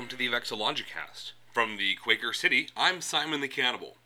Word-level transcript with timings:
welcome 0.00 0.16
to 0.16 0.16
the 0.16 0.34
Vexillogicast. 0.34 1.32
From 1.52 1.76
the 1.76 1.94
Quaker 1.96 2.32
City, 2.32 2.68
I'm 2.74 3.02
Simon 3.02 3.42
the 3.42 3.48
Cannibal. 3.48 3.98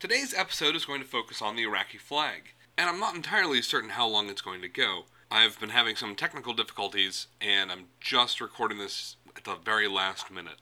Today's 0.00 0.32
episode 0.32 0.74
is 0.74 0.86
going 0.86 1.02
to 1.02 1.06
focus 1.06 1.42
on 1.42 1.56
the 1.56 1.64
Iraqi 1.64 1.98
flag, 1.98 2.54
and 2.78 2.88
I'm 2.88 2.98
not 2.98 3.14
entirely 3.14 3.60
certain 3.60 3.90
how 3.90 4.08
long 4.08 4.30
it's 4.30 4.40
going 4.40 4.62
to 4.62 4.68
go. 4.68 5.04
I've 5.30 5.60
been 5.60 5.68
having 5.68 5.94
some 5.94 6.14
technical 6.14 6.54
difficulties, 6.54 7.26
and 7.38 7.70
I'm 7.70 7.88
just 8.00 8.40
recording 8.40 8.78
this 8.78 9.16
at 9.36 9.44
the 9.44 9.56
very 9.62 9.86
last 9.86 10.30
minute. 10.30 10.56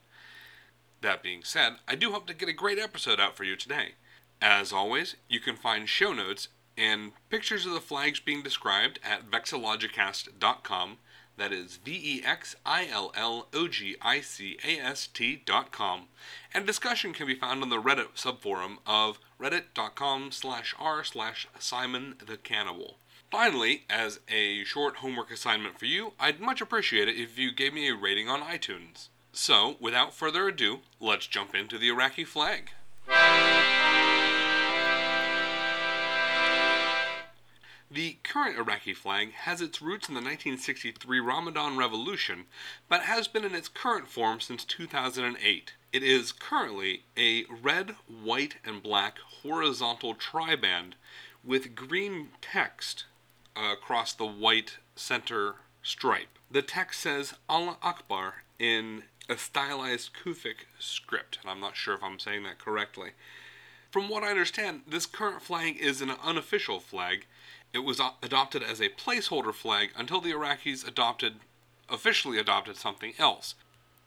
That 1.03 1.23
being 1.23 1.45
said, 1.45 1.75
I 1.87 1.95
do 1.95 2.11
hope 2.11 2.27
to 2.27 2.35
get 2.35 2.49
a 2.49 2.53
great 2.53 2.81
episode 2.81 3.21
out 3.21 3.37
for 3.37 3.45
you 3.45 3.55
today. 3.55 3.93
As 4.43 4.73
always, 4.73 5.15
you 5.29 5.39
can 5.39 5.55
find 5.55 5.89
show 5.89 6.13
notes 6.13 6.49
and 6.77 7.13
pictures 7.31 7.65
of 7.65 7.75
the 7.75 7.81
flags 7.81 8.19
being 8.19 8.43
described 8.43 8.99
at 9.05 9.31
vexillogicast.com. 9.31 10.97
That 11.37 11.53
is 11.53 11.77
V 11.77 11.93
E 11.93 12.23
X 12.25 12.55
I 12.65 12.87
L 12.87 13.13
L 13.17 13.49
O 13.53 13.69
G 13.69 13.97
I 14.01 14.21
C 14.21 14.59
A 14.65 14.79
S 14.79 15.07
T 15.07 15.43
dot 15.45 15.73
com. 15.73 16.05
And 16.53 16.67
discussion 16.67 17.13
can 17.13 17.27
be 17.27 17.35
found 17.35 17.63
on 17.63 17.71
the 17.71 17.83
Reddit 17.83 18.15
subforum 18.17 18.77
of 18.87 19.19
reddit.com 19.41 20.31
slash 20.31 20.75
r 20.79 21.03
slash 21.03 21.49
Simon 21.59 22.15
the 22.25 22.37
Cannibal. 22.37 22.99
Finally, 23.31 23.85
as 23.91 24.21
a 24.29 24.63
short 24.63 24.97
homework 24.97 25.31
assignment 25.33 25.79
for 25.79 25.87
you, 25.87 26.13
I'd 26.21 26.41
much 26.41 26.61
appreciate 26.61 27.09
it 27.09 27.17
if 27.17 27.37
you 27.37 27.51
gave 27.51 27.75
me 27.75 27.89
a 27.89 27.97
rating 27.97 28.29
on 28.29 28.43
iTunes. 28.43 29.09
So, 29.33 29.77
without 29.81 30.15
further 30.15 30.47
ado, 30.47 30.81
let's 31.01 31.27
jump 31.27 31.53
into 31.53 31.77
the 31.77 31.89
Iraqi 31.89 32.25
flag. 32.25 32.71
The 37.95 38.17
current 38.25 38.59
Iraqi 38.59 38.93
flag 38.93 39.35
has 39.35 39.61
its 39.61 39.81
roots 39.81 40.09
in 40.09 40.15
the 40.15 40.21
1963 40.21 41.21
Ramadan 41.21 41.77
Revolution, 41.77 42.47
but 42.89 43.03
has 43.03 43.29
been 43.29 43.45
in 43.45 43.55
its 43.55 43.69
current 43.69 44.09
form 44.09 44.41
since 44.41 44.65
2008. 44.65 45.75
It 45.93 46.03
is 46.03 46.33
currently 46.33 47.05
a 47.17 47.45
red, 47.45 47.95
white, 48.09 48.57
and 48.65 48.83
black 48.83 49.19
horizontal 49.45 50.17
triband 50.17 50.95
with 51.45 51.77
green 51.77 52.31
text 52.41 53.05
across 53.55 54.13
the 54.13 54.27
white 54.27 54.79
center 54.97 55.55
stripe. 55.85 56.41
The 56.51 56.63
text 56.63 57.01
says 57.01 57.35
Allah 57.49 57.77
Akbar 57.81 58.43
in 58.59 59.05
a 59.29 59.37
stylized 59.37 60.11
Kufic 60.15 60.67
script, 60.81 61.39
and 61.43 61.49
I'm 61.49 61.61
not 61.61 61.77
sure 61.77 61.95
if 61.95 62.03
I'm 62.03 62.19
saying 62.19 62.43
that 62.43 62.59
correctly. 62.59 63.11
From 63.93 64.09
what 64.09 64.25
I 64.25 64.31
understand, 64.31 64.81
this 64.89 65.07
current 65.07 65.43
flag 65.43 65.77
is 65.77 66.01
an 66.01 66.11
unofficial 66.11 66.81
flag. 66.81 67.27
It 67.75 67.83
was 67.83 68.01
adopted 68.23 68.63
as 68.63 68.81
a 68.81 68.89
placeholder 68.89 69.53
flag 69.53 69.91
until 69.97 70.21
the 70.21 70.31
Iraqis 70.31 70.87
adopted 70.87 71.41
officially 71.91 72.39
adopted 72.39 72.77
something 72.77 73.15
else. 73.19 73.57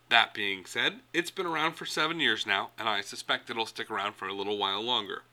That 0.10 0.34
being 0.34 0.66
said, 0.66 1.02
it's 1.14 1.32
been 1.32 1.46
around 1.46 1.74
for 1.74 1.86
7 1.86 2.20
years 2.22 2.48
now, 2.48 2.70
and 2.80 2.88
I 2.88 3.02
suspect 3.02 3.50
it'll 3.50 3.66
stick 3.66 3.92
around 3.92 4.16
for 4.16 4.28
a 4.28 4.34
little 4.34 4.58
while 4.58 4.82
longer. 4.82 5.24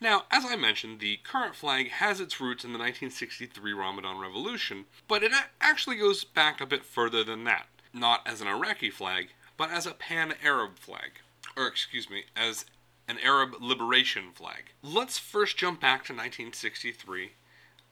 Now, 0.00 0.22
as 0.30 0.44
I 0.46 0.54
mentioned, 0.54 1.00
the 1.00 1.18
current 1.24 1.56
flag 1.56 1.90
has 1.90 2.20
its 2.20 2.40
roots 2.40 2.64
in 2.64 2.72
the 2.72 2.78
1963 2.78 3.72
Ramadan 3.72 4.18
Revolution, 4.18 4.86
but 5.08 5.24
it 5.24 5.32
actually 5.60 5.96
goes 5.96 6.22
back 6.22 6.60
a 6.60 6.66
bit 6.66 6.84
further 6.84 7.24
than 7.24 7.42
that. 7.44 7.66
Not 7.92 8.22
as 8.24 8.40
an 8.40 8.46
Iraqi 8.46 8.90
flag, 8.90 9.30
but 9.56 9.70
as 9.70 9.86
a 9.86 9.92
pan 9.92 10.34
Arab 10.42 10.78
flag. 10.78 11.20
Or, 11.56 11.66
excuse 11.66 12.08
me, 12.08 12.24
as 12.36 12.64
an 13.10 13.18
Arab 13.24 13.56
liberation 13.60 14.30
flag. 14.32 14.70
Let's 14.84 15.18
first 15.18 15.56
jump 15.56 15.80
back 15.80 16.04
to 16.04 16.12
1963, 16.12 17.32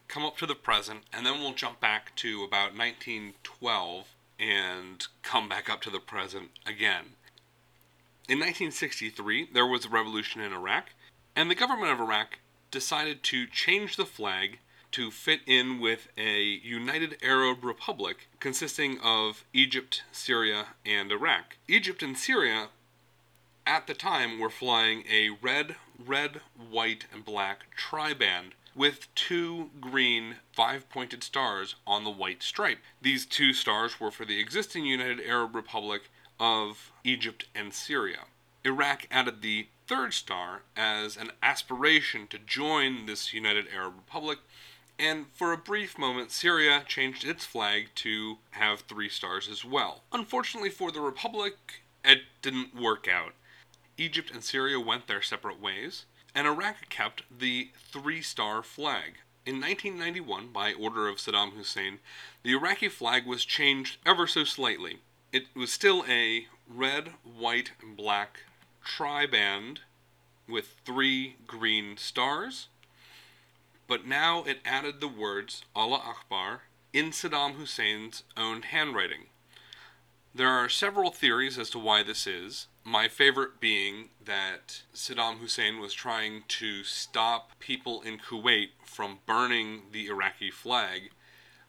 come 0.07 0.25
up 0.25 0.39
to 0.39 0.47
the 0.47 0.55
present, 0.55 1.01
and 1.13 1.27
then 1.27 1.41
we'll 1.41 1.55
jump 1.55 1.81
back 1.81 2.15
to 2.17 2.45
about 2.45 2.79
1912 2.79 4.07
and 4.39 5.05
come 5.25 5.49
back 5.49 5.69
up 5.69 5.81
to 5.83 5.91
the 5.91 5.99
present 5.99 6.51
again. 6.65 7.17
In 8.29 8.39
1963, 8.39 9.49
there 9.53 9.67
was 9.67 9.87
a 9.87 9.89
revolution 9.89 10.41
in 10.41 10.53
Iraq, 10.53 10.91
and 11.35 11.51
the 11.51 11.57
government 11.57 11.91
of 11.91 11.99
Iraq 11.99 12.39
decided 12.71 13.25
to 13.25 13.49
change 13.49 13.97
the 13.97 14.07
flag 14.07 14.61
to 14.93 15.11
fit 15.11 15.41
in 15.47 15.81
with 15.81 16.07
a 16.17 16.41
united 16.43 17.17
Arab 17.25 17.65
republic 17.65 18.29
consisting 18.39 19.01
of 19.01 19.45
Egypt, 19.53 20.05
Syria, 20.13 20.67
and 20.87 21.11
Iraq. 21.11 21.57
Egypt 21.67 22.05
and 22.05 22.17
Syria 22.17 22.69
at 23.69 23.87
the 23.87 23.93
time 23.93 24.41
were 24.41 24.49
flying 24.49 25.05
a 25.13 25.29
red, 25.43 25.77
red, 26.05 26.41
white, 26.71 27.05
and 27.13 27.23
black 27.23 27.67
triband 27.77 28.53
with 28.75 29.15
two 29.15 29.69
green 29.79 30.37
five 30.53 30.89
pointed 30.89 31.23
stars 31.23 31.75
on 31.87 32.03
the 32.03 32.11
white 32.11 32.43
stripe. 32.43 32.79
These 33.03 33.27
two 33.27 33.53
stars 33.53 34.01
were 34.01 34.11
for 34.11 34.25
the 34.25 34.41
existing 34.41 34.87
United 34.87 35.21
Arab 35.21 35.55
Republic 35.55 36.11
of 36.41 36.93
Egypt 37.05 37.45
and 37.55 37.75
Syria. 37.75 38.21
Iraq 38.65 39.07
added 39.11 39.43
the 39.43 39.67
third 39.87 40.15
star 40.15 40.63
as 40.75 41.19
an 41.19 41.33
aspiration 41.43 42.27
to 42.29 42.39
join 42.39 43.05
this 43.05 43.35
United 43.35 43.67
Arab 43.75 43.95
Republic, 43.97 44.39
and 44.99 45.27
for 45.35 45.53
a 45.53 45.59
brief 45.59 45.99
moment, 45.99 46.31
Syria 46.31 46.85
changed 46.87 47.25
its 47.25 47.45
flag 47.45 47.89
to 47.97 48.39
have 48.53 48.81
three 48.81 49.11
stars 49.11 49.47
as 49.47 49.63
well. 49.63 50.05
Unfortunately 50.11 50.71
for 50.71 50.91
the 50.91 51.01
Republic, 51.01 51.83
it 52.05 52.23
didn't 52.41 52.75
work 52.75 53.07
out. 53.07 53.33
Egypt 53.99 54.31
and 54.31 54.45
Syria 54.45 54.79
went 54.79 55.09
their 55.09 55.21
separate 55.21 55.61
ways, 55.61 56.07
and 56.35 56.47
Iraq 56.47 56.89
kept 56.89 57.23
the 57.37 57.71
three 57.77 58.23
star 58.23 58.63
flag. 58.63 59.19
In 59.45 59.61
1991, 59.61 60.49
by 60.49 60.73
order 60.73 61.09
of 61.09 61.17
Saddam 61.17 61.53
Hussein, 61.53 61.99
the 62.43 62.53
Iraqi 62.53 62.89
flag 62.89 63.27
was 63.27 63.45
changed 63.45 63.99
ever 64.07 64.27
so 64.27 64.45
slightly. 64.45 64.99
It 65.33 65.47
was 65.55 65.73
still 65.73 66.05
a 66.09 66.47
red, 66.69 67.15
white, 67.25 67.73
and 67.83 67.97
black 67.97 68.41
triband 68.85 69.79
with 70.49 70.77
three 70.85 71.37
green 71.47 71.97
stars, 71.97 72.69
but 73.87 74.07
now 74.07 74.45
it 74.45 74.61
added 74.65 75.01
the 75.01 75.09
words 75.09 75.65
Allah 75.75 76.03
Akbar 76.05 76.63
in 76.93 77.11
Saddam 77.11 77.57
Hussein's 77.57 78.23
own 78.37 78.63
handwriting. 78.63 79.27
There 80.39 80.53
are 80.53 80.69
several 80.69 81.11
theories 81.11 81.59
as 81.59 81.69
to 81.71 81.81
why 81.81 82.05
this 82.05 82.25
is, 82.25 82.69
my 82.85 83.09
favorite 83.09 83.59
being 83.59 84.11
that 84.25 84.83
Saddam 84.95 85.39
Hussein 85.39 85.81
was 85.81 85.93
trying 85.93 86.45
to 86.47 86.85
stop 86.85 87.59
people 87.59 88.03
in 88.03 88.19
Kuwait 88.19 88.69
from 88.85 89.19
burning 89.27 89.83
the 89.91 90.07
Iraqi 90.07 90.53
flag 90.53 91.11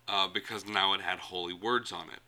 uh, 0.07 0.28
because 0.28 0.68
now 0.68 0.94
it 0.94 1.02
had 1.02 1.18
holy 1.18 1.52
words 1.52 1.91
on 1.91 2.09
it. 2.09 2.19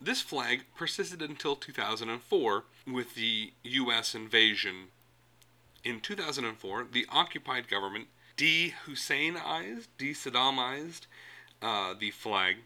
This 0.00 0.20
flag 0.20 0.66
persisted 0.76 1.20
until 1.20 1.56
2004 1.56 2.64
with 2.86 3.16
the 3.16 3.52
U.S. 3.64 4.14
invasion. 4.14 4.90
In 5.82 5.98
2004, 5.98 6.86
the 6.92 7.06
occupied 7.10 7.66
government 7.66 8.06
de 8.36 8.72
Husseinized, 8.86 9.88
de 9.98 10.14
Saddamized 10.14 11.06
uh, 11.60 11.92
the 11.98 12.12
flag. 12.12 12.58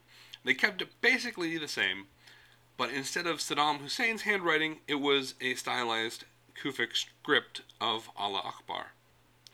They 0.45 0.53
kept 0.53 0.83
it 0.83 1.01
basically 1.01 1.57
the 1.57 1.67
same, 1.67 2.09
but 2.81 2.93
instead 2.93 3.27
of 3.27 3.41
Saddam 3.41 3.83
Hussein's 3.83 4.23
handwriting, 4.23 4.79
it 4.89 4.95
was 4.95 5.35
a 5.39 5.55
stylized 5.55 6.25
Kufic 6.57 6.97
script 6.97 7.61
of 7.79 8.09
Allah 8.17 8.41
Akbar. 8.43 8.93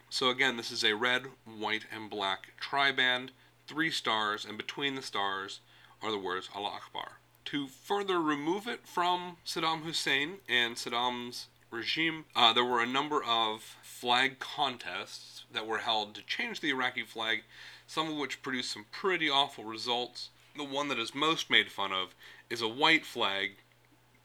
So 0.09 0.31
again, 0.31 0.57
this 0.57 0.71
is 0.71 0.85
a 0.85 0.95
red, 0.95 1.25
white, 1.45 1.87
and 1.93 2.09
black 2.09 2.53
triband, 2.61 3.31
three 3.67 3.91
stars, 3.91 4.45
and 4.45 4.57
between 4.57 4.95
the 4.95 5.03
stars 5.03 5.59
are 6.01 6.13
the 6.13 6.21
words 6.21 6.49
Allah 6.55 6.75
Akbar. 6.77 7.19
To 7.47 7.67
further 7.67 8.21
remove 8.21 8.69
it 8.69 8.87
from 8.87 9.39
Saddam 9.45 9.81
Hussein 9.81 10.37
and 10.49 10.77
Saddam's 10.77 11.49
regime, 11.73 12.27
uh, 12.37 12.53
there 12.53 12.65
were 12.65 12.81
a 12.81 12.87
number 12.87 13.25
of 13.25 13.77
flag 13.83 14.39
contests 14.39 15.43
that 15.53 15.67
were 15.67 15.79
held 15.79 16.15
to 16.15 16.22
change 16.22 16.61
the 16.61 16.71
Iraqi 16.71 17.03
flag, 17.03 17.43
some 17.89 18.09
of 18.09 18.17
which 18.19 18.41
produced 18.41 18.71
some 18.71 18.87
pretty 18.93 19.29
awful 19.29 19.65
results. 19.65 20.29
The 20.57 20.65
one 20.65 20.89
that 20.89 20.99
is 20.99 21.15
most 21.15 21.51
made 21.51 21.71
fun 21.71 21.93
of 21.93 22.15
is 22.49 22.63
a 22.63 22.69
white 22.69 23.05
flag 23.05 23.57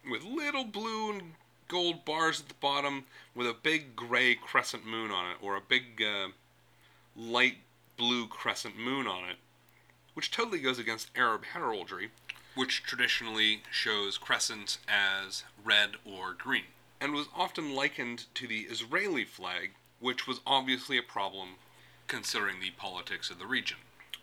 with 0.09 0.23
little 0.23 0.63
blue 0.63 1.11
and 1.11 1.33
gold 1.67 2.05
bars 2.05 2.39
at 2.39 2.47
the 2.47 2.53
bottom 2.55 3.05
with 3.35 3.47
a 3.47 3.53
big 3.53 3.95
gray 3.95 4.35
crescent 4.35 4.85
moon 4.85 5.11
on 5.11 5.31
it, 5.31 5.37
or 5.41 5.55
a 5.55 5.61
big 5.61 6.01
uh, 6.01 6.29
light 7.15 7.57
blue 7.97 8.27
crescent 8.27 8.77
moon 8.77 9.07
on 9.07 9.29
it, 9.29 9.37
which 10.13 10.31
totally 10.31 10.59
goes 10.59 10.79
against 10.79 11.11
Arab 11.15 11.43
heraldry, 11.53 12.11
which 12.55 12.83
traditionally 12.83 13.63
shows 13.69 14.17
crescents 14.17 14.77
as 14.87 15.43
red 15.63 15.91
or 16.05 16.33
green, 16.33 16.65
and 16.99 17.13
was 17.13 17.27
often 17.35 17.75
likened 17.75 18.25
to 18.35 18.47
the 18.47 18.61
Israeli 18.61 19.25
flag, 19.25 19.71
which 19.99 20.27
was 20.27 20.39
obviously 20.45 20.97
a 20.97 21.03
problem 21.03 21.49
considering 22.07 22.59
the 22.59 22.71
politics 22.71 23.29
of 23.29 23.39
the 23.39 23.47
region. 23.47 23.77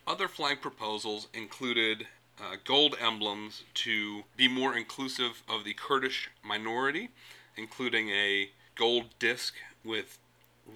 Other 0.08 0.26
flag 0.26 0.62
proposals 0.62 1.28
included 1.34 2.06
uh, 2.40 2.56
gold 2.64 2.96
emblems 2.98 3.64
to 3.74 4.22
be 4.38 4.48
more 4.48 4.74
inclusive 4.74 5.42
of 5.46 5.64
the 5.64 5.74
Kurdish 5.74 6.30
minority, 6.42 7.10
including 7.58 8.08
a 8.08 8.48
gold 8.74 9.18
disc 9.18 9.56
with 9.84 10.18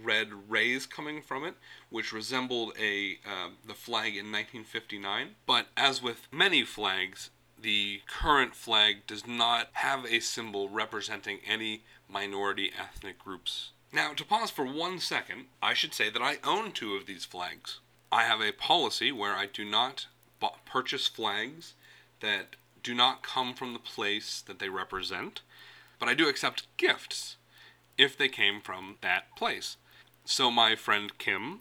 red 0.05 0.50
rays 0.50 0.84
coming 0.84 1.23
from 1.23 1.44
it, 1.44 1.55
which 1.88 2.12
resembled 2.12 2.75
a 2.79 3.20
uh, 3.26 3.49
the 3.67 3.73
flag 3.73 4.08
in 4.08 4.31
1959. 4.31 5.29
But 5.46 5.69
as 5.79 6.02
with 6.02 6.29
many 6.31 6.62
flags, 6.62 7.31
the 7.58 8.02
current 8.06 8.55
flag 8.55 9.06
does 9.06 9.26
not 9.26 9.70
have 9.73 10.05
a 10.05 10.20
symbol 10.20 10.69
representing 10.69 11.38
any 11.46 11.84
minority 12.06 12.70
ethnic 12.79 13.19
groups. 13.19 13.70
Now, 13.94 14.12
to 14.12 14.26
pause 14.26 14.50
for 14.50 14.67
one 14.67 14.99
second, 14.99 15.46
I 15.62 15.73
should 15.73 15.94
say 15.94 16.11
that 16.11 16.20
I 16.20 16.37
own 16.44 16.73
two 16.73 16.96
of 16.96 17.06
these 17.06 17.25
flags. 17.25 17.79
I 18.12 18.24
have 18.24 18.42
a 18.42 18.52
policy 18.52 19.10
where 19.10 19.34
I 19.34 19.46
do 19.46 19.64
not 19.64 20.06
purchase 20.66 21.08
flags 21.08 21.72
that 22.20 22.56
do 22.82 22.94
not 22.94 23.22
come 23.22 23.54
from 23.54 23.72
the 23.72 23.78
place 23.78 24.42
that 24.46 24.58
they 24.58 24.68
represent, 24.68 25.40
but 25.98 26.10
I 26.10 26.14
do 26.14 26.28
accept 26.28 26.66
gifts 26.76 27.36
if 27.96 28.18
they 28.18 28.28
came 28.28 28.60
from 28.60 28.96
that 29.00 29.34
place. 29.34 29.78
So, 30.26 30.50
my 30.50 30.76
friend 30.76 31.16
Kim, 31.16 31.60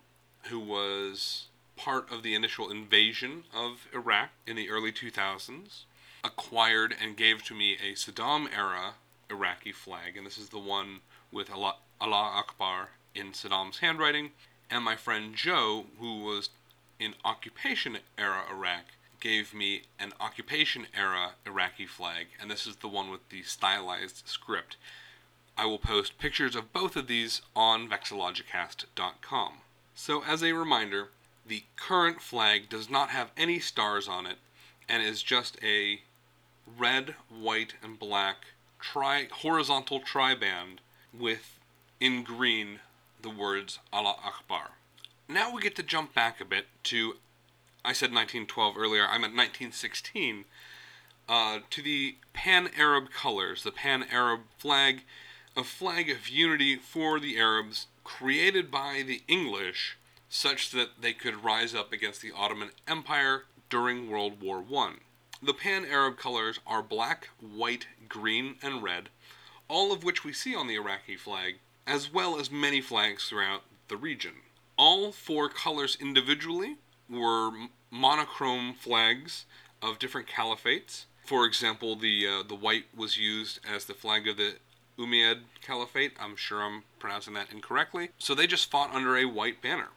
who 0.49 0.59
was 0.59 1.45
part 1.77 2.11
of 2.11 2.21
the 2.21 2.35
initial 2.35 2.69
invasion 2.69 3.43
of 3.55 3.87
Iraq 3.93 4.29
in 4.45 4.57
the 4.57 4.69
early 4.69 4.91
2000s, 4.91 5.83
acquired 6.23 6.93
and 7.01 7.15
gave 7.15 7.43
to 7.45 7.55
me 7.55 7.75
a 7.75 7.93
Saddam 7.93 8.47
era 8.55 8.95
Iraqi 9.29 9.71
flag, 9.71 10.17
and 10.17 10.25
this 10.25 10.37
is 10.37 10.49
the 10.49 10.59
one 10.59 10.99
with 11.31 11.49
Allah, 11.49 11.77
Allah 12.01 12.31
Akbar 12.35 12.89
in 13.15 13.31
Saddam's 13.31 13.79
handwriting. 13.79 14.31
And 14.71 14.85
my 14.85 14.95
friend 14.95 15.35
Joe, 15.35 15.87
who 15.99 16.23
was 16.23 16.49
in 16.97 17.13
occupation 17.25 17.97
era 18.17 18.45
Iraq, 18.49 18.85
gave 19.19 19.53
me 19.53 19.83
an 19.99 20.13
occupation 20.19 20.87
era 20.95 21.33
Iraqi 21.45 21.85
flag, 21.85 22.27
and 22.39 22.49
this 22.49 22.65
is 22.65 22.77
the 22.77 22.87
one 22.87 23.11
with 23.11 23.27
the 23.29 23.43
stylized 23.43 24.27
script. 24.29 24.77
I 25.57 25.65
will 25.65 25.77
post 25.77 26.17
pictures 26.17 26.55
of 26.55 26.71
both 26.71 26.95
of 26.95 27.07
these 27.07 27.41
on 27.53 27.89
vexillogicast.com. 27.89 29.53
So, 29.93 30.23
as 30.23 30.41
a 30.41 30.53
reminder, 30.53 31.09
the 31.45 31.63
current 31.75 32.21
flag 32.21 32.69
does 32.69 32.89
not 32.89 33.09
have 33.09 33.31
any 33.35 33.59
stars 33.59 34.07
on 34.07 34.25
it 34.25 34.37
and 34.87 35.03
is 35.03 35.21
just 35.21 35.57
a 35.61 36.01
red, 36.65 37.15
white, 37.29 37.73
and 37.83 37.99
black 37.99 38.45
tri 38.79 39.27
horizontal 39.31 39.99
triband 39.99 40.77
with 41.13 41.59
in 41.99 42.23
green 42.23 42.79
the 43.23 43.29
words 43.29 43.79
Allah 43.91 44.15
Akbar. 44.23 44.71
Now 45.27 45.53
we 45.53 45.61
get 45.61 45.75
to 45.77 45.83
jump 45.83 46.13
back 46.13 46.41
a 46.41 46.45
bit 46.45 46.67
to 46.83 47.15
I 47.83 47.93
said 47.93 48.11
1912 48.11 48.77
earlier, 48.77 49.05
I 49.05 49.17
meant 49.17 49.35
1916, 49.35 50.45
uh, 51.27 51.59
to 51.69 51.81
the 51.81 52.17
Pan 52.33 52.69
Arab 52.77 53.09
colors, 53.09 53.63
the 53.63 53.71
Pan 53.71 54.05
Arab 54.11 54.41
flag, 54.57 55.01
a 55.57 55.63
flag 55.63 56.09
of 56.09 56.29
unity 56.29 56.75
for 56.75 57.19
the 57.19 57.39
Arabs 57.39 57.87
created 58.03 58.69
by 58.69 59.03
the 59.05 59.23
English 59.27 59.97
such 60.29 60.69
that 60.71 61.01
they 61.01 61.13
could 61.13 61.43
rise 61.43 61.73
up 61.73 61.91
against 61.91 62.21
the 62.21 62.31
Ottoman 62.31 62.69
Empire 62.87 63.45
during 63.69 64.09
World 64.09 64.41
War 64.41 64.63
I. 64.77 64.93
The 65.41 65.53
Pan 65.53 65.85
Arab 65.85 66.17
colors 66.17 66.59
are 66.67 66.83
black, 66.83 67.29
white, 67.39 67.87
green, 68.07 68.55
and 68.61 68.83
red, 68.83 69.09
all 69.67 69.91
of 69.91 70.03
which 70.03 70.23
we 70.23 70.33
see 70.33 70.55
on 70.55 70.67
the 70.67 70.75
Iraqi 70.75 71.15
flag, 71.15 71.55
as 71.91 72.13
well 72.13 72.39
as 72.39 72.49
many 72.49 72.79
flags 72.79 73.27
throughout 73.27 73.63
the 73.89 73.97
region. 73.97 74.31
All 74.77 75.11
four 75.11 75.49
colors 75.49 75.97
individually 75.99 76.77
were 77.09 77.51
monochrome 77.91 78.73
flags 78.73 79.45
of 79.81 79.99
different 79.99 80.29
caliphates. 80.29 81.03
For 81.25 81.45
example, 81.45 81.97
the 81.97 82.25
uh, 82.25 82.43
the 82.47 82.55
white 82.55 82.85
was 82.95 83.17
used 83.17 83.59
as 83.69 83.85
the 83.85 83.93
flag 83.93 84.25
of 84.29 84.37
the 84.37 84.55
Umayyad 84.97 85.39
Caliphate. 85.61 86.13
I'm 86.17 86.37
sure 86.37 86.63
I'm 86.63 86.83
pronouncing 86.97 87.33
that 87.33 87.51
incorrectly. 87.51 88.11
So 88.17 88.33
they 88.33 88.47
just 88.47 88.71
fought 88.71 88.95
under 88.95 89.17
a 89.17 89.25
white 89.25 89.61
banner. 89.61 89.89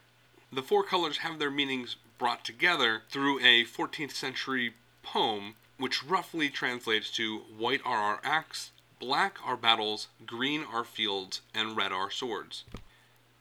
The 0.51 0.63
four 0.63 0.83
colors 0.83 1.19
have 1.19 1.39
their 1.39 1.49
meanings 1.49 1.95
brought 2.17 2.43
together 2.43 3.03
through 3.09 3.39
a 3.39 3.63
14th 3.63 4.11
century 4.11 4.73
poem, 5.01 5.55
which 5.77 6.03
roughly 6.03 6.49
translates 6.49 7.09
to 7.11 7.39
white 7.57 7.81
are 7.85 7.99
our 7.99 8.19
acts, 8.21 8.71
black 8.99 9.37
are 9.45 9.57
battles, 9.57 10.07
green 10.25 10.63
are 10.63 10.83
fields, 10.83 11.41
and 11.53 11.75
red 11.75 11.91
are 11.91 12.11
swords. 12.11 12.63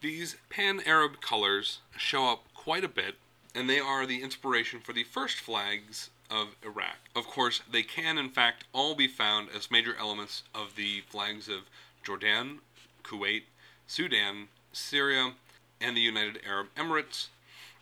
These 0.01 0.37
pan 0.51 0.81
Arab 0.85 1.21
colors 1.21 1.79
show 1.97 2.29
up 2.29 2.45
quite 2.55 2.85
a 2.85 2.89
bit 2.89 3.17
and 3.55 3.71
they 3.71 3.79
are 3.79 4.05
the 4.05 4.23
inspiration 4.23 4.81
for 4.81 4.93
the 4.93 5.05
first 5.05 5.37
flags 5.37 6.11
of 6.31 6.57
Iraq. 6.63 6.97
Of 7.15 7.27
course, 7.27 7.63
they 7.71 7.83
can 7.83 8.19
in 8.19 8.31
fact 8.31 8.65
all 8.73 8.95
be 8.95 9.07
found 9.07 9.49
as 9.55 9.71
major 9.71 9.95
elements 9.99 10.43
of 10.55 10.75
the 10.77 11.03
flags 11.09 11.49
of 11.49 11.61
Jordan, 12.03 12.59
Kuwait, 13.05 13.45
Sudan, 13.87 14.49
Syria, 14.73 15.35
and 15.81 15.97
the 15.97 16.01
United 16.01 16.41
Arab 16.47 16.69
Emirates, 16.77 17.29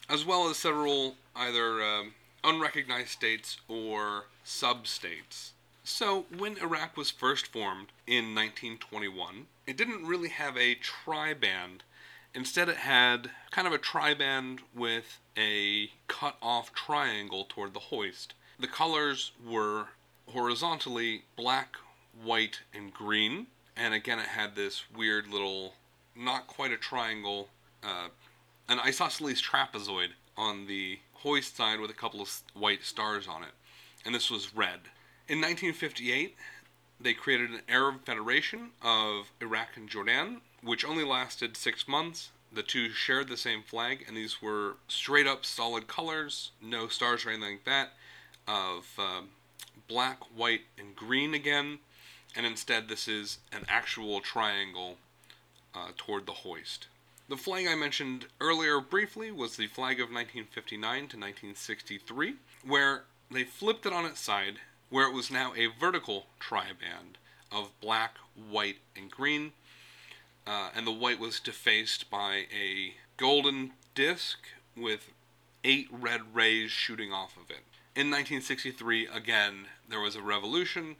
as 0.09 0.25
well 0.25 0.49
as 0.49 0.57
several 0.59 1.17
either 1.35 1.83
um, 1.83 2.15
unrecognized 2.45 3.09
states 3.09 3.57
or 3.69 4.27
sub 4.45 4.87
states. 4.87 5.53
So, 5.85 6.27
when 6.37 6.59
Iraq 6.59 6.97
was 6.97 7.11
first 7.11 7.49
formed 7.49 7.89
in 8.07 8.37
1921, 8.37 9.47
it 9.67 9.77
didn't 9.77 10.07
really 10.07 10.29
have 10.29 10.57
a 10.57 10.77
tri 10.77 11.35
band. 11.35 11.83
Instead, 12.35 12.69
it 12.69 12.79
had 12.79 13.31
kind 13.51 13.67
of 13.67 13.73
a 13.73 13.79
tri 13.79 14.15
band 14.15 14.61
with 14.75 15.19
a 15.37 15.91
cut 16.07 16.37
off 16.41 16.73
triangle 16.73 17.47
toward 17.49 17.75
the 17.75 17.81
hoist. 17.81 18.35
The 18.61 18.69
colors 18.69 19.33
were 19.45 19.89
horizontally 20.29 21.25
black, 21.35 21.77
white, 22.23 22.61
and 22.73 22.95
green. 22.95 23.49
And 23.77 23.93
again, 23.93 24.21
it 24.21 24.27
had 24.27 24.55
this 24.55 24.85
weird 24.95 25.27
little, 25.27 25.75
not 26.15 26.47
quite 26.47 26.71
a 26.71 26.77
triangle, 26.77 27.49
uh, 27.83 28.09
an 28.69 28.79
isosceles 28.79 29.43
trapezoid 29.43 30.11
on 30.37 30.67
the 30.69 31.01
hoist 31.15 31.57
side 31.57 31.81
with 31.81 31.91
a 31.91 31.95
couple 31.95 32.21
of 32.21 32.41
white 32.55 32.85
stars 32.85 33.27
on 33.27 33.43
it. 33.43 33.53
And 34.05 34.15
this 34.15 34.31
was 34.31 34.55
red. 34.55 34.81
In 35.29 35.41
1958, 35.41 36.37
they 37.01 37.15
created 37.15 37.51
an 37.51 37.63
Arab 37.69 38.05
Federation 38.05 38.71
of 38.83 39.31
Iraq 39.41 39.77
and 39.77 39.89
Jordan, 39.89 40.41
which 40.63 40.85
only 40.85 41.05
lasted 41.05 41.57
six 41.57 41.87
months. 41.87 42.31
The 42.53 42.63
two 42.63 42.91
shared 42.91 43.29
the 43.29 43.37
same 43.37 43.63
flag, 43.63 44.05
and 44.07 44.17
these 44.17 44.43
were 44.43 44.77
straight 44.89 45.27
up 45.27 45.45
solid 45.45 45.87
colors, 45.87 46.51
no 46.61 46.89
stars 46.89 47.25
or 47.25 47.31
anything 47.31 47.53
like 47.53 47.65
that, 47.65 47.93
of 48.47 48.87
uh, 48.99 49.23
black, 49.89 50.19
white, 50.37 50.63
and 50.79 50.95
green 50.95 51.35
again. 51.35 51.79
And 52.37 52.45
instead, 52.45 52.89
this 52.89 53.09
is 53.09 53.39
an 53.53 53.65
actual 53.69 54.21
triangle 54.21 54.97
uh, 55.75 55.89
toward 55.97 56.27
the 56.27 56.33
hoist. 56.33 56.89
The 57.29 57.37
flag 57.37 57.67
I 57.67 57.75
mentioned 57.75 58.27
earlier 58.41 58.81
briefly 58.81 59.31
was 59.31 59.57
the 59.57 59.67
flag 59.69 59.95
of 60.01 60.11
1959 60.11 60.93
to 60.95 61.17
1963, 61.17 62.35
where 62.67 63.05
they 63.31 63.45
flipped 63.45 63.87
it 63.87 63.93
on 63.93 64.05
its 64.05 64.21
side, 64.21 64.59
where 64.93 65.09
it 65.09 65.15
was 65.15 65.31
now 65.31 65.53
a 65.57 65.67
vertical 65.81 66.27
triband 66.39 67.17
of 67.51 67.71
black, 67.81 68.17
white, 68.37 68.79
and 68.95 69.11
green 69.11 69.53
uh, 70.47 70.69
and 70.75 70.87
the 70.87 70.93
white 70.93 71.19
was 71.19 71.41
defaced 71.41 72.11
by 72.11 72.45
a 72.53 72.95
golden 73.17 73.73
disc 73.95 74.39
with 74.77 75.11
eight 75.65 75.89
red 75.91 76.35
rays 76.35 76.71
shooting 76.71 77.13
off 77.13 77.37
of 77.37 77.51
it. 77.51 77.63
In 77.95 78.11
1963, 78.11 79.07
again, 79.09 79.67
there 79.89 80.01
was 80.01 80.17
a 80.17 80.23
revolution, 80.23 80.97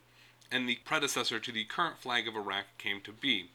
and 0.51 0.69
the 0.69 0.79
predecessor 0.85 1.39
to 1.39 1.51
the 1.51 1.65
current 1.65 1.97
flag 1.97 2.27
of 2.27 2.35
Iraq 2.35 2.65
came 2.77 3.01
to 3.01 3.11
be. 3.11 3.49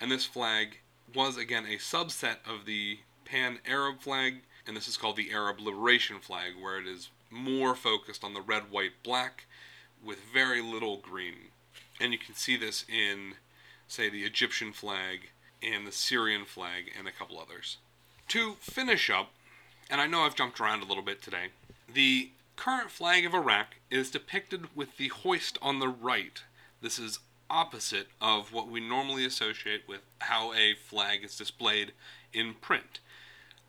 And 0.00 0.10
this 0.10 0.24
flag 0.24 0.78
was 1.14 1.36
again 1.36 1.66
a 1.66 1.76
subset 1.76 2.36
of 2.48 2.64
the 2.64 3.00
pan 3.24 3.58
Arab 3.66 4.00
flag, 4.00 4.42
and 4.66 4.76
this 4.76 4.88
is 4.88 4.96
called 4.96 5.16
the 5.16 5.32
Arab 5.32 5.60
Liberation 5.60 6.20
Flag, 6.20 6.52
where 6.60 6.78
it 6.78 6.86
is 6.86 7.10
more 7.30 7.74
focused 7.74 8.24
on 8.24 8.34
the 8.34 8.40
red, 8.40 8.70
white, 8.70 8.92
black 9.02 9.44
with 10.04 10.18
very 10.32 10.62
little 10.62 10.96
green. 10.98 11.50
And 12.00 12.12
you 12.12 12.18
can 12.18 12.34
see 12.34 12.56
this 12.56 12.84
in 12.88 13.34
say, 13.90 14.08
the 14.08 14.22
Egyptian 14.22 14.72
flag 14.72 15.30
and 15.62 15.86
the 15.86 15.92
Syrian 15.92 16.44
flag 16.44 16.92
and 16.96 17.08
a 17.08 17.12
couple 17.12 17.38
others. 17.38 17.78
To 18.28 18.54
finish 18.60 19.10
up, 19.10 19.30
and 19.90 20.00
I 20.00 20.06
know 20.06 20.20
I've 20.20 20.36
jumped 20.36 20.60
around 20.60 20.82
a 20.82 20.86
little 20.86 21.02
bit 21.02 21.20
today, 21.20 21.48
the 21.92 22.30
current 22.56 22.90
flag 22.90 23.26
of 23.26 23.34
Iraq 23.34 23.76
is 23.90 24.10
depicted 24.10 24.74
with 24.76 24.96
the 24.96 25.08
hoist 25.08 25.58
on 25.60 25.80
the 25.80 25.88
right. 25.88 26.42
This 26.80 26.98
is 26.98 27.18
opposite 27.50 28.06
of 28.20 28.52
what 28.52 28.68
we 28.68 28.80
normally 28.80 29.24
associate 29.24 29.82
with 29.88 30.00
how 30.20 30.52
a 30.52 30.74
flag 30.74 31.24
is 31.24 31.36
displayed 31.36 31.92
in 32.32 32.54
print. 32.54 33.00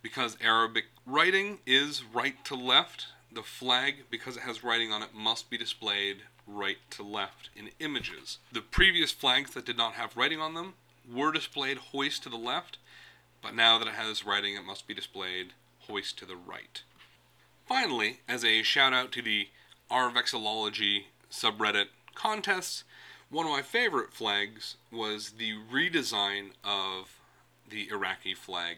Because 0.03 0.37
Arabic 0.39 0.85
writing 1.05 1.59
is 1.65 2.03
right 2.13 2.43
to 2.45 2.55
left, 2.55 3.07
the 3.31 3.43
flag, 3.43 4.05
because 4.09 4.37
it 4.37 4.43
has 4.43 4.63
writing 4.63 4.91
on 4.91 5.01
it, 5.01 5.13
must 5.13 5.49
be 5.49 5.57
displayed 5.57 6.17
right 6.45 6.77
to 6.91 7.03
left 7.03 7.49
in 7.55 7.69
images. 7.79 8.39
The 8.51 8.61
previous 8.61 9.11
flags 9.11 9.51
that 9.51 9.65
did 9.65 9.77
not 9.77 9.93
have 9.93 10.17
writing 10.17 10.39
on 10.39 10.53
them 10.53 10.73
were 11.09 11.31
displayed 11.31 11.77
hoist 11.77 12.23
to 12.23 12.29
the 12.29 12.37
left, 12.37 12.77
but 13.41 13.55
now 13.55 13.77
that 13.77 13.87
it 13.87 13.93
has 13.93 14.25
writing, 14.25 14.55
it 14.55 14.65
must 14.65 14.87
be 14.87 14.93
displayed 14.93 15.53
hoist 15.87 16.17
to 16.19 16.25
the 16.25 16.35
right. 16.35 16.83
Finally, 17.65 18.19
as 18.27 18.43
a 18.43 18.63
shout 18.63 18.93
out 18.93 19.11
to 19.13 19.21
the 19.21 19.47
R 19.89 20.11
Vexillology 20.11 21.05
subreddit 21.31 21.87
contests, 22.15 22.83
one 23.29 23.45
of 23.45 23.51
my 23.51 23.61
favorite 23.61 24.13
flags 24.13 24.75
was 24.91 25.31
the 25.37 25.53
redesign 25.71 26.49
of 26.63 27.17
the 27.69 27.89
Iraqi 27.89 28.33
flag 28.33 28.77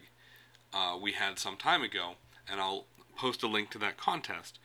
uh, 0.73 0.97
we 1.01 1.13
had 1.13 1.39
some 1.39 1.57
time 1.57 1.81
ago, 1.81 2.13
and 2.51 2.59
I'll 2.59 2.85
post 3.23 3.41
a 3.41 3.47
link 3.47 3.69
to 3.69 3.77
that 3.77 3.95
contest. 3.95 4.59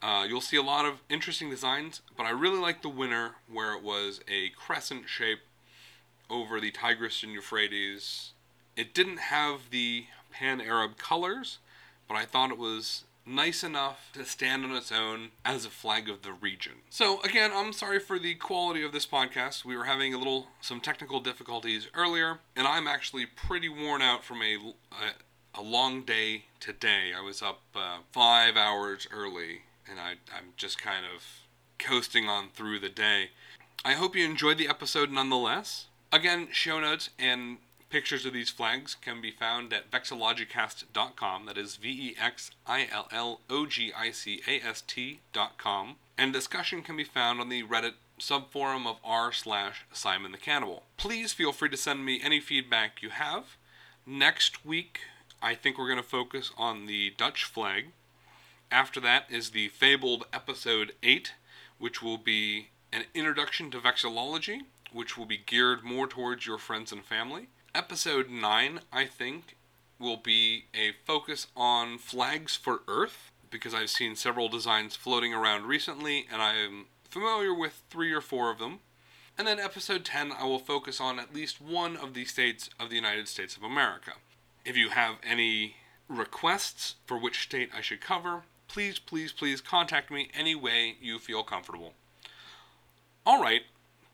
Uh, 0.00 0.24
you'll 0.26 0.40
see 0.40 0.56
a 0.56 0.62
lot 0.62 0.86
of 0.86 1.02
interesting 1.10 1.50
designs, 1.50 2.00
but 2.16 2.24
I 2.24 2.30
really 2.30 2.58
like 2.58 2.80
the 2.80 2.88
winner 2.88 3.32
where 3.52 3.74
it 3.74 3.82
was 3.82 4.22
a 4.26 4.48
crescent 4.56 5.10
shape 5.10 5.40
over 6.30 6.58
the 6.58 6.70
Tigris 6.70 7.22
and 7.22 7.32
Euphrates. 7.32 8.32
It 8.78 8.94
didn't 8.94 9.18
have 9.18 9.68
the 9.70 10.06
pan 10.32 10.58
Arab 10.58 10.96
colors, 10.96 11.58
but 12.08 12.14
I 12.14 12.24
thought 12.24 12.50
it 12.50 12.56
was 12.56 13.04
nice 13.26 13.62
enough 13.62 14.08
to 14.14 14.24
stand 14.24 14.64
on 14.64 14.74
its 14.74 14.90
own 14.90 15.32
as 15.44 15.66
a 15.66 15.70
flag 15.70 16.08
of 16.08 16.22
the 16.22 16.32
region. 16.32 16.76
So 16.88 17.20
again, 17.20 17.50
I'm 17.52 17.74
sorry 17.74 18.00
for 18.00 18.18
the 18.18 18.36
quality 18.36 18.82
of 18.82 18.92
this 18.92 19.06
podcast. 19.06 19.66
We 19.66 19.76
were 19.76 19.84
having 19.84 20.14
a 20.14 20.18
little 20.18 20.46
some 20.62 20.80
technical 20.80 21.20
difficulties 21.20 21.88
earlier, 21.92 22.38
and 22.56 22.66
I'm 22.66 22.86
actually 22.86 23.26
pretty 23.26 23.68
worn 23.68 24.00
out 24.00 24.24
from 24.24 24.40
a 24.40 24.54
a, 24.54 25.27
a 25.54 25.62
long 25.62 26.02
day 26.02 26.44
today. 26.60 27.12
I 27.16 27.20
was 27.20 27.42
up 27.42 27.60
uh, 27.74 27.98
five 28.12 28.56
hours 28.56 29.06
early, 29.12 29.62
and 29.88 29.98
I, 29.98 30.12
I'm 30.34 30.52
just 30.56 30.80
kind 30.80 31.04
of 31.04 31.22
coasting 31.78 32.28
on 32.28 32.48
through 32.54 32.80
the 32.80 32.88
day. 32.88 33.30
I 33.84 33.92
hope 33.92 34.16
you 34.16 34.24
enjoyed 34.24 34.58
the 34.58 34.68
episode 34.68 35.10
nonetheless. 35.10 35.86
Again, 36.12 36.48
show 36.52 36.80
notes 36.80 37.10
and 37.18 37.58
Pictures 37.90 38.26
of 38.26 38.34
these 38.34 38.50
flags 38.50 38.94
can 38.94 39.22
be 39.22 39.30
found 39.30 39.72
at 39.72 39.90
vexillogicast.com. 39.90 41.46
That 41.46 41.56
is 41.56 41.76
V 41.76 41.88
E 41.88 42.16
X 42.20 42.50
I 42.66 42.86
L 42.92 43.08
L 43.10 43.40
O 43.48 43.64
G 43.64 43.92
I 43.96 44.10
C 44.10 44.42
A 44.46 44.60
S 44.60 44.82
T.com. 44.82 45.96
And 46.18 46.32
discussion 46.32 46.82
can 46.82 46.98
be 46.98 47.04
found 47.04 47.40
on 47.40 47.48
the 47.48 47.62
Reddit 47.62 47.94
subforum 48.20 48.86
of 48.86 48.98
r 49.02 49.32
slash 49.32 49.86
Simon 49.90 50.32
the 50.32 50.38
Cannibal. 50.38 50.82
Please 50.98 51.32
feel 51.32 51.52
free 51.52 51.70
to 51.70 51.78
send 51.78 52.04
me 52.04 52.20
any 52.22 52.40
feedback 52.40 53.00
you 53.00 53.08
have. 53.08 53.56
Next 54.04 54.66
week, 54.66 55.00
I 55.42 55.54
think 55.54 55.78
we're 55.78 55.88
going 55.88 56.02
to 56.02 56.08
focus 56.08 56.50
on 56.56 56.86
the 56.86 57.10
Dutch 57.16 57.44
flag. 57.44 57.86
After 58.70 59.00
that 59.00 59.24
is 59.30 59.50
the 59.50 59.68
fabled 59.68 60.26
episode 60.32 60.92
8, 61.02 61.32
which 61.78 62.02
will 62.02 62.18
be 62.18 62.68
an 62.92 63.04
introduction 63.14 63.70
to 63.70 63.78
vexillology, 63.78 64.60
which 64.92 65.16
will 65.16 65.26
be 65.26 65.38
geared 65.38 65.84
more 65.84 66.06
towards 66.06 66.46
your 66.46 66.58
friends 66.58 66.92
and 66.92 67.04
family 67.04 67.48
episode 67.78 68.28
9, 68.28 68.80
I 68.92 69.04
think, 69.04 69.56
will 70.00 70.16
be 70.16 70.64
a 70.74 70.92
focus 71.06 71.46
on 71.56 71.98
flags 71.98 72.56
for 72.56 72.80
Earth 72.88 73.30
because 73.50 73.72
I've 73.72 73.90
seen 73.90 74.16
several 74.16 74.48
designs 74.48 74.96
floating 74.96 75.32
around 75.32 75.66
recently 75.66 76.26
and 76.30 76.42
I'm 76.42 76.86
familiar 77.08 77.54
with 77.54 77.82
three 77.88 78.12
or 78.12 78.20
four 78.20 78.50
of 78.50 78.58
them. 78.58 78.80
And 79.38 79.46
then 79.46 79.60
episode 79.60 80.04
10, 80.04 80.32
I 80.32 80.44
will 80.44 80.58
focus 80.58 81.00
on 81.00 81.20
at 81.20 81.32
least 81.32 81.60
one 81.60 81.96
of 81.96 82.14
the 82.14 82.24
states 82.24 82.68
of 82.80 82.90
the 82.90 82.96
United 82.96 83.28
States 83.28 83.56
of 83.56 83.62
America. 83.62 84.14
If 84.64 84.76
you 84.76 84.90
have 84.90 85.16
any 85.22 85.76
requests 86.08 86.96
for 87.06 87.18
which 87.18 87.42
state 87.42 87.70
I 87.76 87.80
should 87.80 88.00
cover, 88.00 88.42
please, 88.68 88.98
please, 88.98 89.32
please 89.32 89.60
contact 89.60 90.10
me 90.10 90.30
any 90.34 90.54
way 90.54 90.96
you 91.00 91.18
feel 91.18 91.42
comfortable. 91.42 91.94
All 93.24 93.42
right, 93.42 93.62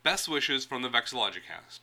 best 0.02 0.28
wishes 0.28 0.64
from 0.64 0.82
the 0.82 0.88
Vexillogicast. 0.88 1.80